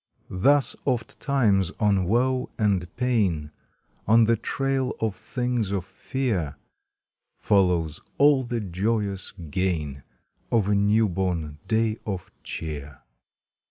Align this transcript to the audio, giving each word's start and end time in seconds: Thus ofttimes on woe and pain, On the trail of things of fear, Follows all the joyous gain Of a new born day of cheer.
Thus 0.31 0.75
ofttimes 0.87 1.71
on 1.79 2.05
woe 2.05 2.49
and 2.57 2.87
pain, 2.95 3.51
On 4.07 4.23
the 4.23 4.35
trail 4.35 4.95
of 4.99 5.13
things 5.15 5.69
of 5.69 5.85
fear, 5.85 6.55
Follows 7.37 8.01
all 8.17 8.43
the 8.43 8.61
joyous 8.61 9.31
gain 9.51 10.01
Of 10.51 10.69
a 10.69 10.73
new 10.73 11.07
born 11.07 11.59
day 11.67 11.99
of 12.03 12.31
cheer. 12.41 13.03